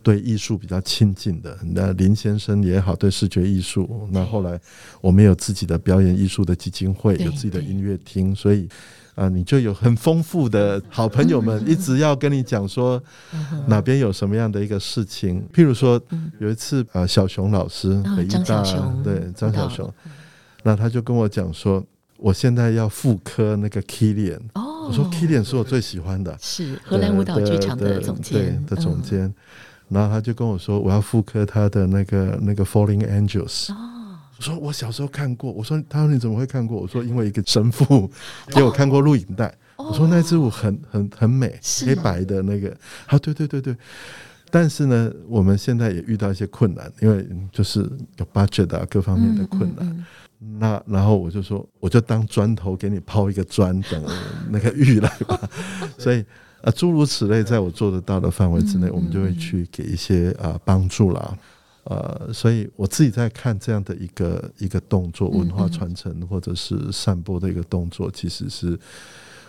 [0.03, 1.57] 对艺术比较亲近的。
[1.63, 4.07] 那林先生也好，对视觉艺术。
[4.11, 4.59] 那后来
[5.01, 8.69] 我们有自己的表演艺术的基金会，有自己的音乐厅，所以。
[9.17, 13.01] 啊，你就有很丰富的好朋友们，一直要跟你讲说
[13.65, 15.43] 哪边有什么样的一个事情。
[15.51, 15.99] 譬如说，
[16.39, 18.63] 有一次啊，小熊老师北艺大
[19.03, 19.91] 对张小熊，
[20.61, 21.83] 那他就跟我讲说，
[22.17, 24.39] 我现在要复刻那个 Killian。
[24.53, 29.33] 哦，我说 Killian 是我最喜欢的，是荷兰舞蹈剧场的总监，对的总监。
[29.89, 33.71] 然后他就跟我说，我要复刻他的那个那个 Falling Angels。
[34.37, 36.79] 我说我小时候看过，我说他说你怎么会看过？
[36.79, 38.09] 我说因为一个神父
[38.53, 39.53] 给我看过录影带。
[39.77, 42.75] 我说那支舞很很很美，黑白的那个。
[43.05, 43.75] 啊，对对对对。
[44.49, 47.79] 但是呢，我们现在也遇到一些困难，因为就是
[48.17, 50.05] 有 budget 啊各方面的困难。
[50.59, 54.03] 那然后我就说，我就当砖头给你抛一个砖，等
[54.49, 55.39] 那个玉来吧。
[55.97, 56.23] 所以
[56.61, 61.37] 啊，诸如此类，在我做得到的范围之内，我们就会去给一些啊帮助啦。
[61.89, 68.77] 呃，所以我自己在看这样的一个一个动作，文化传承或者是散播的一个动作，其实是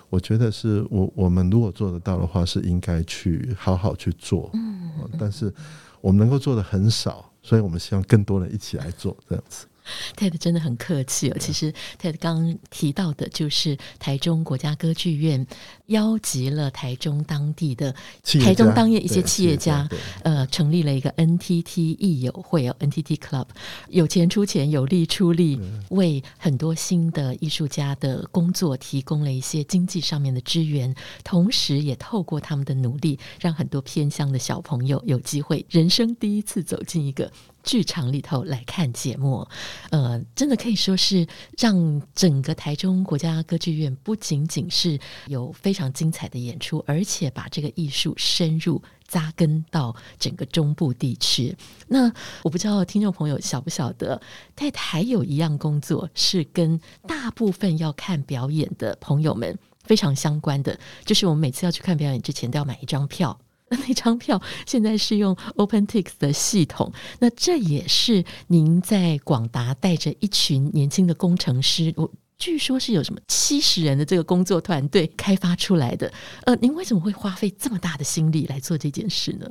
[0.09, 4.51] 我觉得是我我们如果做得到的话，是应该去好好去做。
[4.55, 5.53] 嗯，但是
[6.01, 9.66] 我们能够做的很少，所以我们希望更多人一起来做这样子。
[10.16, 11.37] Ted 真的很客气哦。
[11.38, 15.46] 其实 Ted 刚提到的，就是台中国家歌剧院
[15.87, 17.94] 邀集了台中当地的
[18.42, 19.88] 台中当地一些企业家，
[20.22, 23.46] 呃，成立了一个 NTT 艺友会哦，NTT Club，
[23.88, 37.31] 有钱出钱，有力出力，为很多新的艺术家的工作提供了一些经济上面的支援，同时也透过他们的努力，让很多偏乡的小朋友有机会人生第一次走进一个。
[37.68, 39.46] 剧场里头来看节目，
[39.90, 41.26] 呃，真的可以说是
[41.59, 51.54] 让整个台中国家歌剧院不仅仅是有非常精彩的演出，而且把这个艺术深入扎根到整个中部地区。
[51.88, 52.11] 那
[52.42, 54.18] 我不知道听众朋友晓不晓得，
[54.57, 63.38] 他还有一样工作是跟大部分要看表演的朋友们非常相关的，就是我们每次要去看表演之前都要买一张票。
[63.70, 76.12] 那那张票现在是用 OpenTix 的系统，那这也是您在广达带着一群年轻的工程师，我据说是有什么七十人的这个工作团队开发出来的。
[76.44, 79.46] 呃，您为什么会花费这么大的心力来做这件事呢？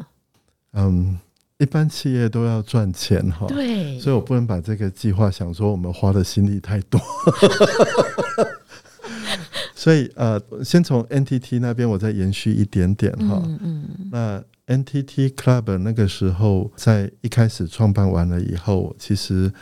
[0.74, 1.20] 嗯，
[1.58, 7.00] 一般企业都要赚钱哈，对，所以我不能把这个计划想说我们花的心力太多。
[9.78, 13.40] 所以呃，先从 NTT 那边我再延续一点点哈。
[13.46, 13.90] 嗯嗯。
[14.12, 19.54] 那 NTT Club 那个时候在一开始创办完了以后，其实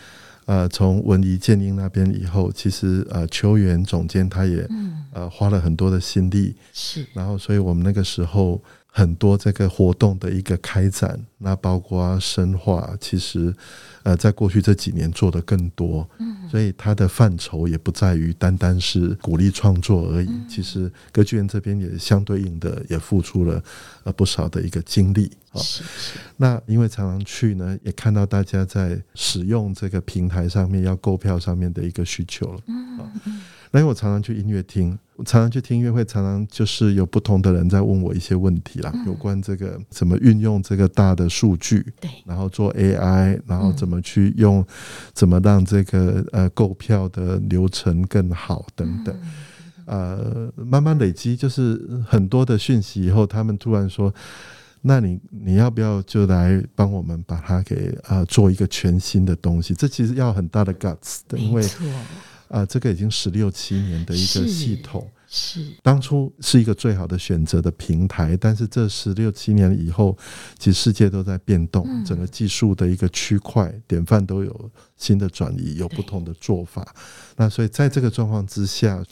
[0.45, 4.65] 呃，从文怡建英那边以后，其实呃，球员总监他也
[5.11, 6.55] 呃花了很多的心力。
[6.71, 7.05] 是。
[7.13, 8.63] 然后，所以我们那个时候
[8.97, 13.53] 很多这个活动的一个开展，那包括深化，其实
[14.03, 20.29] 呃，在过去这几年做的更多，嗯，所以它的范畴也不在于单单是鼓励创作而已。
[20.47, 23.61] 其实歌剧院这边也相对应的也付出了
[24.05, 25.59] 呃不少的一个精力啊。
[26.37, 32.97] 那因为常常去呢，也看到大家在使用这个平台上面要购票上面的一个需求了，嗯
[33.71, 33.81] 那。
[33.81, 44.65] 因为我常常去音乐厅，我常常去听音乐会，常常就是有不同的人在问我一些问题啦，有关这个怎么运用这个大的数据，对，然后做 AI，然后怎么去用，
[45.13, 49.17] 怎么让这个呃购票的流程更好等等，
[49.85, 54.13] 呃，慢慢累积就是很多的讯息以后，他们突然说，
[54.81, 59.73] 那你你要不要就来帮我们把它给啊、呃、做一个全新的东西？
[59.73, 61.63] 这其实要很大的 guts 的，因为。
[62.47, 70.15] 啊、呃，这个已经十六七年的一个系统，是，是当初是一个最好的选择的平台，但是这十六七年以后，
[70.59, 76.87] 其实世界都在变动，嗯、整个技术的一个区块典范都有新的转移，有不同的做法。
[77.35, 79.03] 那所以在这个状况之下，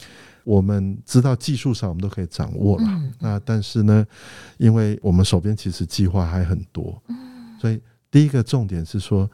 [0.44, 4.06] 我们知道技术上我们都可以掌握了，嗯、那但是呢，
[4.58, 7.16] 因为我们手边其实计划还很多，嗯、
[7.60, 9.28] 所以第一个重点是说。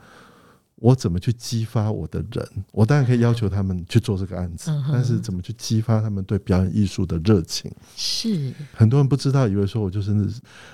[0.81, 2.49] 我怎么去激发我的人？
[2.73, 7.71] 我当然可以要求他们去做这个案子，但是怎么去激发他们对表演艺术的热情？
[7.95, 10.13] 是很多人不知道，以为说我就是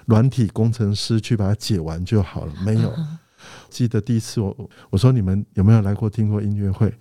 [0.06, 2.52] 软体工程师去把它解完就好了。
[2.64, 2.94] 没有，
[3.68, 6.94] 记得第一次我我说，你们有没有来过听过音乐会？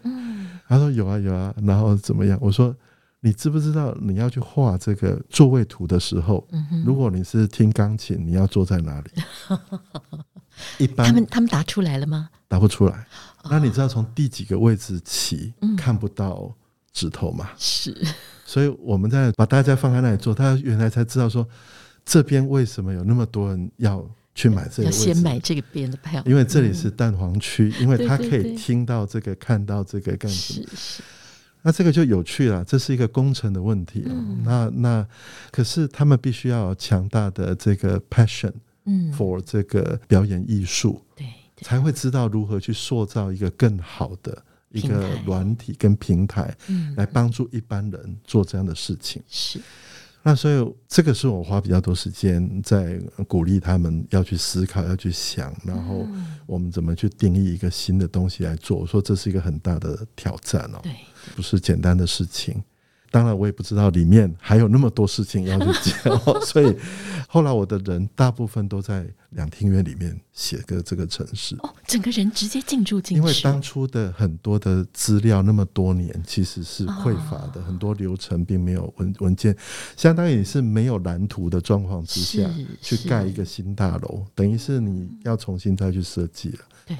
[0.67, 2.37] 他说有啊有啊，然后怎么样？
[2.41, 2.75] 我说
[3.19, 6.47] 你知不知道你要去画这个座位图的时候，
[6.83, 9.11] 如果你是听钢琴，你要坐在哪里？
[10.77, 12.29] 一般他们他们答出来了吗？
[12.47, 13.05] 答不出来。
[13.49, 16.51] 那你知道从第几个位置起看不到
[16.91, 17.49] 指头吗？
[17.57, 17.95] 是。
[18.43, 21.47] 所以我们在把大家放在那里做，他原来才知道说
[22.05, 30.67] 这边为什么有那么多人要去买这个位置，先买这个边的票，因为这里是蛋黄区，因为他可以听到这个、看到这个干什么？
[31.63, 34.05] 那这个就有趣了，这是一个工程的问题。
[34.43, 35.07] 那那
[35.51, 38.53] 可是他们必须要有强大的这个 passion。
[38.85, 41.27] 嗯，for 这个表演艺术，对，
[41.61, 49.21] 才会知道如何去塑造一个更好的一个软体跟平台，嗯，来帮助一般人做这样的事情。
[49.27, 49.59] 是，
[50.21, 56.05] 那所以这个是我花比较多时间在鼓励他们要去思考，要去想，然后
[56.45, 58.77] 我们怎么去定义一个新的东西来做。
[58.79, 60.91] 我说这是一个很大的挑战哦，对，
[61.35, 62.63] 不是简单的事情。
[63.15, 66.75] 当然，我也不知道里面还有那么多事情要去讲， 所以
[67.30, 71.56] 后来我的人大部分都在两厅院里面写个这个城市。
[71.60, 73.21] 哦，整个人直接进驻进去。
[73.21, 79.56] 因为当初的很多的资料那么多年其实是匮乏的，很多流程并没有文文件，
[79.95, 82.45] 相当于是没有蓝图的状况之下
[82.82, 86.60] 去盖一个新大楼，等于是你要重新再去设计了。
[86.86, 86.97] 对。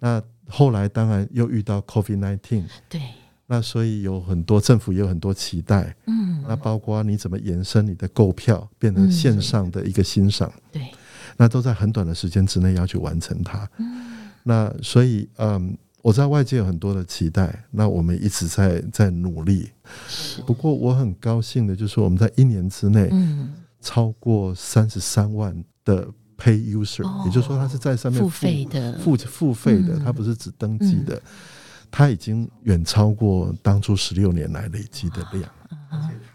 [0.00, 2.64] 那后来当然又遇到 COVID-19。
[2.88, 3.00] 对。
[3.52, 10.88] 那所以有很多政府也有很多期待，嗯，那包括你怎么延伸你的购票，变成线上的一个欣赏，对，
[11.36, 19.68] 那都在很短的时间之内要去完成它，嗯，那所以嗯，我知道外界有很多的期待，那我们一直在在努力，
[20.46, 31.20] 不过我很高兴的就是我们在一年之内，嗯，超过三十三万的 pay user，也就是说他是在上面付费的，付付费的，他不是只登记的。
[31.92, 35.48] 它已经远超过当初十六年来累积的量，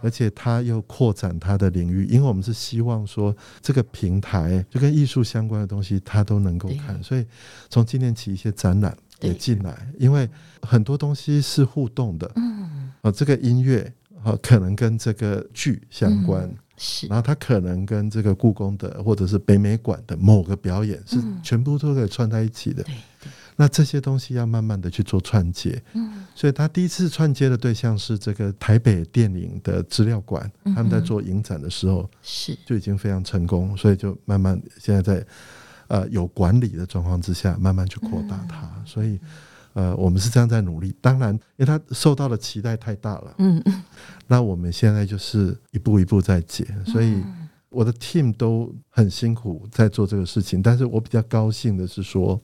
[0.02, 7.02] 而且它又扩展它的领域，因为我们是希望说这个平台就跟艺术相关的东西，它都能够看。
[7.02, 7.26] 所以
[7.70, 10.30] 从今年起，一些展览也进来，因为
[10.62, 12.32] 很多东西是互动的。
[12.36, 13.92] 嗯，啊，这个音乐
[14.24, 22.86] 啊，可能跟这个剧相关，是，然后它可能跟这个故宫的或者是北美馆的某个表演是全部都可以串在一起的。
[23.60, 32.56] 那这些东西要慢慢的去做串接，嗯，所以他第一次串接的对象是这个台北电影的资料馆，他们在做影展的时候是。
[32.68, 35.26] 就已经非常成功，所以就慢慢现在在
[35.88, 39.20] 呃有管理的状况之下，慢慢去扩大它，所以
[39.74, 40.94] 呃我们是这样在努力。
[41.02, 43.60] 当然，因为他受到的期待太大了，嗯。
[43.66, 43.84] 嗯，
[44.28, 47.24] 那我们现在就是一步一步在解，所以
[47.70, 52.40] 我的 team 都很辛苦在做这个事情，但是我比较高兴的是说。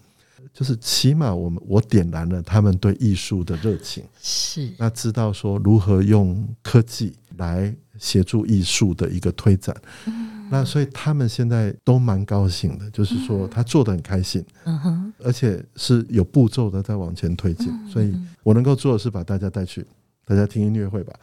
[0.51, 4.69] 就是起码我们我点燃了他们对艺术的热情，是。
[4.77, 9.75] 那知道说如何用科技来协助艺术的一个推展，
[10.05, 18.13] 嗯，那所以他们现在都蛮高兴的，就是说他做得很开心，嗯哼，而且是有步骤的在往前推进，所以
[18.43, 19.85] 我能够做的是把大家带去
[20.25, 21.13] 大家听音乐会吧，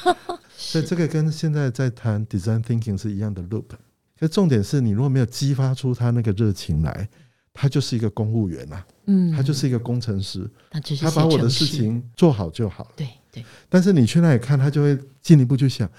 [0.56, 3.64] 所以这个跟现在在谈 design thinking 是一样的 loop。
[4.18, 7.08] 可重点是你如果没有激发出他那个热情来，
[7.52, 10.48] 他就是一个公务员呐，嗯，他就是一个工程师，
[11.00, 12.90] 他把我的事情做好就好了。
[12.96, 13.44] 对对。
[13.68, 15.90] 但是你去那里看，他就会进一步去想，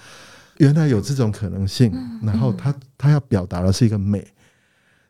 [0.58, 1.92] 原来有这种可能性，
[2.22, 4.26] 然后他他要表达的是一个美，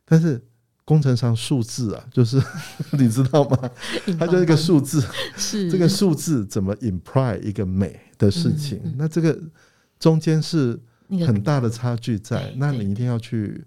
[0.05, 0.43] 但是
[0.85, 2.43] 工程上数字啊，就是
[2.99, 3.71] 你知道吗？
[4.19, 5.01] 它就是一个数字，
[5.39, 8.81] 是这个数字怎么 imply 一个美的事情？
[8.99, 9.39] 那这个
[10.01, 10.79] 中间是
[11.25, 13.65] 很大的差距在，那你一定要去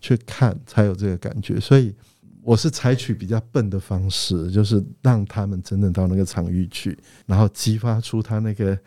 [0.00, 1.94] 去看才有这个感觉，所以。
[2.42, 8.78] 我是采取比较笨的方式，就是让他们真正到那个场域去，然后激发出他那个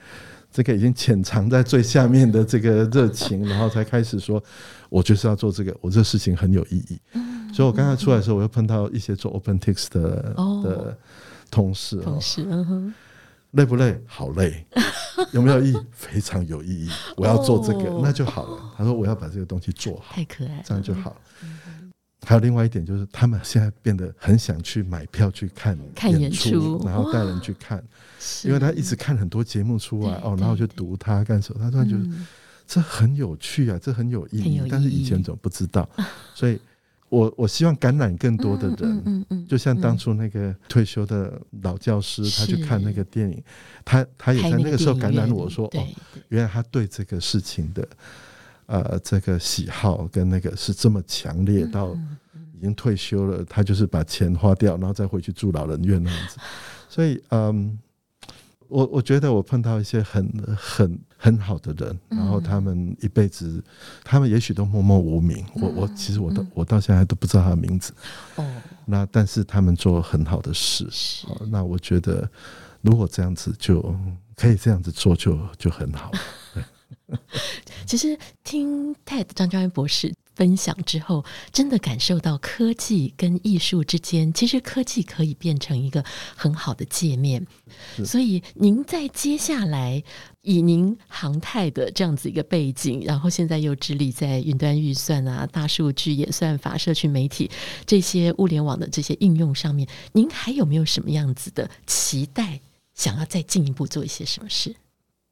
[0.49, 4.41] 这个已经潜藏在最下面的这个热情，然后才开始说，
[4.88, 6.97] 我就是要做这个，我这事情很有意义。
[7.53, 10.34] 所以我刚才出来的时候，我又碰到一些做 OpenText 的
[10.64, 10.97] 的
[11.51, 12.45] 同事，同事，
[13.52, 14.00] 累不累？
[14.06, 14.66] 好累。
[15.34, 15.78] 有没有意义？
[15.91, 16.89] 非常有意义。
[17.18, 18.74] 我要做这个，那就好了。
[18.78, 21.16] 他说我要把这个东西做好，太可爱，这样就好。
[22.26, 27.84] 还有另外一点就是，他们现在变得很想去买票去看演出，然后带人去看，
[28.43, 31.60] 因为他一直看很多节目出来哦，然后就读他干什么？
[31.60, 32.06] 他突然觉得
[32.68, 35.89] 这很有趣啊，这很有意义，但是以前怎么不知道？
[36.36, 36.60] 所以
[37.10, 43.43] 我我希望感染更多的人，就像当初那个退休的老教师，他去看那个电影，
[43.84, 45.88] 他他也在那个时候感染我说，哦，
[46.30, 47.88] 原来他对这个事情的。
[48.72, 51.97] 呃，这个喜好跟那个是这么强烈，到
[52.55, 56.38] 已经退休了，他就是把钱花掉，然后再回去住老人院那样子。
[56.88, 57.80] 所以，嗯，
[58.70, 63.61] 我我觉得我碰到一些很很很好的人，然后他们一辈子，
[64.03, 65.43] 他们也许都默默无名。
[65.55, 67.91] 我我其实我到我到现在都不知道他的名字。
[68.36, 68.45] 哦，
[68.86, 70.88] 那但是他们做很好的事。
[70.91, 72.30] 是，那我觉得
[72.82, 73.82] 如果这样子就
[74.36, 76.11] 可以这样子做就，就就很好。
[77.86, 86.02] 其实听 TED 张嘉威博士分享之后，真的感受到科技跟艺术之间，其实科技可以变成一个
[86.34, 87.46] 很好的界面。
[88.06, 90.02] 所以您在接下来
[90.44, 97.52] 以您航太的这样子一个背景，然后现在又致力在云端预算啊、大数据演算法、社区媒体
[97.86, 102.62] 这些物联网的这些应用上面，您还有没有什么样子的期待？
[102.96, 104.74] 想要再进一步做一些什么事？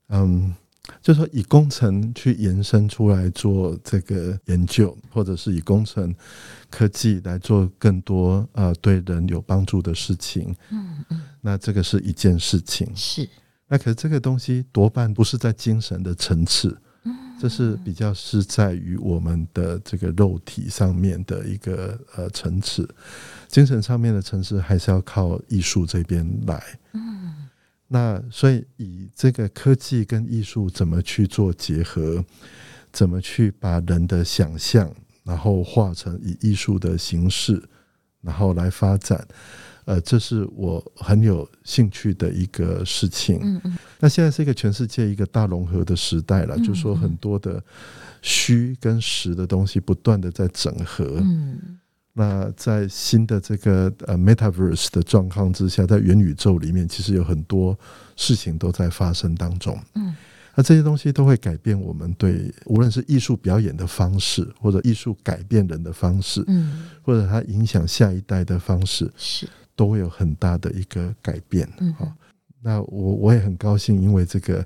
[0.10, 0.54] 嗯。
[1.02, 6.14] 就是说，以工程去延伸出来做这个研究，或者是以工程
[6.70, 12.90] 科技来做更多呃对人有帮助的事情，嗯嗯，那这个是一件事情。
[12.96, 13.28] 是，
[13.68, 22.88] 那可是这个东西多半不是在精神的层次，嗯，这是比较是在于我们的这个肉体上面的一个呃层次，
[23.48, 26.64] 精神上面的层次还是要靠艺术这边来，
[26.94, 27.34] 嗯。
[27.88, 32.24] 那所以，以这个科技跟艺术怎么去做结合，
[32.92, 37.64] 怎么去把人的想象，然后化成以艺术的形式，
[38.22, 39.26] 然后来发展，
[39.86, 43.40] 呃，这是我很有兴趣的一个事情。
[43.42, 43.78] 嗯嗯。
[44.00, 47.64] 那现在是一个全世界一个大融合的时代了，就是说很多的
[48.22, 51.06] 虚跟实的东西不断的在整合。
[51.22, 51.80] 嗯。
[52.20, 57.78] 那在新的这个呃 Metaverse 的状况之下，在元宇宙里面，其实有很多
[58.16, 59.80] 事情都在发生当中。
[59.94, 60.16] 嗯，
[60.56, 71.70] 那这些东西都会改变我们对无论是艺术表演的方式，或者艺术改变人的方式，嗯，或者它影响下一代的方式，是都会有很大的一个改变。
[71.78, 72.12] 嗯，好，
[72.64, 74.66] 那我我也很高兴，因为这个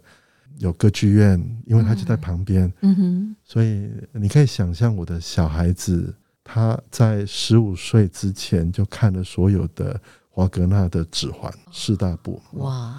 [0.60, 2.72] 有歌剧院，因为它就在旁边。
[2.80, 6.16] 嗯哼，所以你可以想象我的小孩子。
[6.54, 9.98] 他在十五岁之前就看了所有的
[10.30, 12.42] 华格纳的《指环》四大部。
[12.56, 12.94] 哇，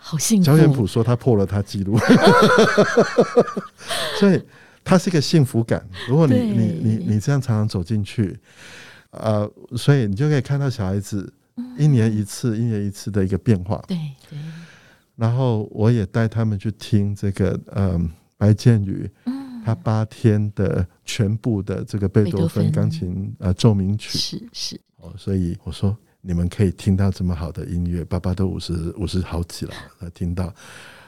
[0.00, 0.46] 好幸福！
[0.46, 1.96] 焦元溥说他破了他记录，
[4.18, 4.42] 所以
[4.82, 5.88] 他是一个幸福感。
[6.08, 8.36] 如果你你你你这样常常走进去，
[9.10, 11.32] 呃，所以你就可以看到小孩子
[11.76, 13.80] 一年一次、一年一次的一个变化。
[13.86, 13.96] 对
[14.28, 14.36] 对。
[15.14, 19.08] 然后我也带他们去听这个，嗯，白建宇。
[19.68, 24.16] 他八天的全部的这个贝多芬钢琴呃奏鸣曲。
[24.16, 24.80] 是是。
[24.96, 30.50] 哦，所以我说你们可以听到这么好的音乐，爸爸都五十五十好几了，他听到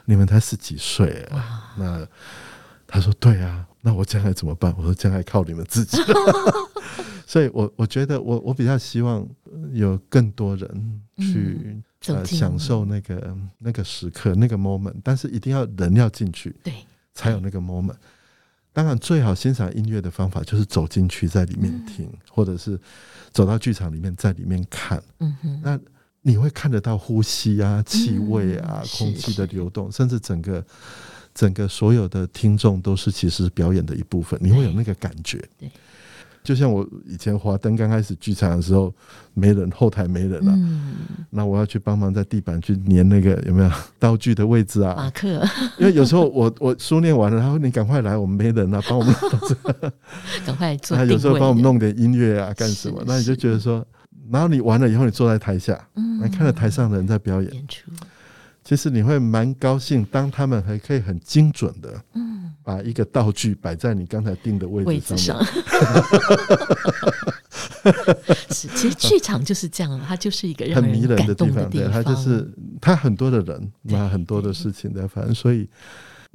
[0.05, 2.07] 你们才十几岁啊，那
[2.85, 4.71] 他说对啊，那我将来怎么办？
[4.77, 5.97] 我说将来靠你们自己。
[7.25, 9.27] 所以我我觉得我我比较希望
[9.71, 16.73] 有更多人去呃享受那个那个时刻那个 moment，但是一定要人要进去，对，
[17.15, 17.95] 才有那个 moment。
[18.73, 22.79] 当然，最好欣赏音乐的方法就是走进去，在里面听，嗯、或者是
[23.31, 25.03] 走到剧场里面，在里面看。
[25.19, 25.79] 嗯哼，那
[26.21, 30.65] 你会看得到呼吸啊、气味啊、嗯、空气的流动，甚至整个
[31.33, 35.43] 整个所有的听众都是其实表演的一部分，你会有那个感觉。
[35.59, 35.69] 对，
[36.43, 38.93] 就像我以前华灯刚开始剧场的时候，
[39.33, 40.95] 没人，后台没人了，嗯，
[41.29, 44.95] 那我要去帮忙在地板去粘那个有没有道具的位置啊？
[44.97, 45.27] 马克，
[45.77, 49.13] 因为有时候我 我书念完了，他说你赶快来，我们没人了，帮我们
[50.45, 50.97] 赶快做。
[50.97, 53.03] 他有时候帮我们弄点音乐啊，干什么？
[53.05, 53.85] 那你就觉得说，
[54.31, 57.53] 然后你完了以后，你坐在台下，嗯，来看着台上的人在表演。
[57.53, 57.91] 演出
[58.63, 65.47] 其实你会蛮高兴，当他们还可以很精准的，嗯，把一个道具摆在你刚才定的位置上面。
[68.51, 71.69] 是，其实剧场就是这样，它就是一个很迷人的地方。
[71.69, 72.47] 对，它就是
[72.79, 75.67] 它很多的人，那很多的事情在发生，所以。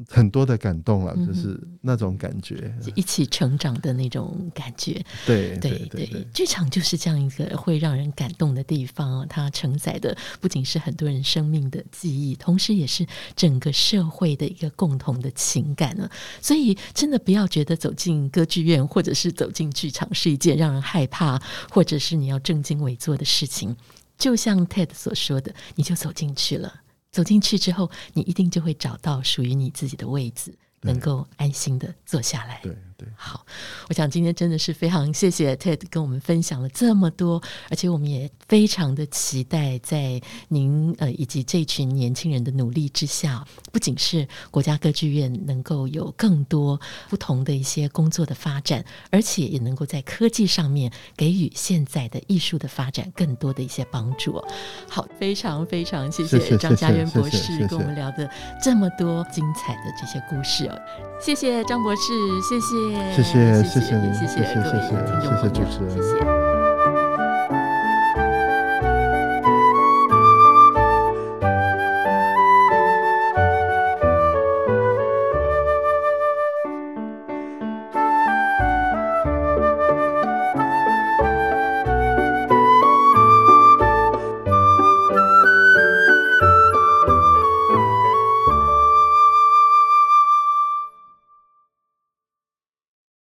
[0.08, 5.02] 很多的感动了，就是那种感觉，一起成长的那种感觉。
[5.24, 9.26] 对对对，剧场就是这样一个会让人感动的地方。
[9.28, 16.08] 它承载的不仅是很多人生命的记忆，同时也是整个社会的一个共同的情感呢。
[16.42, 21.40] 所以，真的不要觉得走进歌剧院或者是走进剧场是一件让人害怕，
[21.70, 23.74] 或者是你要正襟危坐的事情。
[24.18, 26.82] 就像 Ted 所说的，你就走进去了。
[27.16, 32.60] 走进去之后，你一定就会找到属于你自己的位置，能够安心的坐下来。
[32.62, 32.76] 对。
[32.98, 33.44] 对，好，
[33.90, 40.18] 我想今天真的是非常谢谢 Ted 跟我们分享了这么多，而且我们也非常的期待在
[40.48, 46.80] 您呃以及这群年轻人的努力之下，不仅是国家歌剧院能够有更多
[47.10, 54.42] 不同的一些工作的发展，而且也能够在科技上面给予现在的艺术的发展更多的一些帮助。
[54.88, 58.26] 好，非常非常谢谢张家渊博士跟我们聊的
[58.62, 60.80] 这么多精彩的这些故事哦，
[61.20, 62.02] 谢谢张博士，
[62.40, 62.85] 谢谢。
[63.14, 64.90] 谢谢，谢谢您，谢谢，谢谢，
[65.22, 66.65] 谢谢主持人。